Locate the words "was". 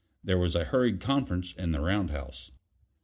0.39-0.55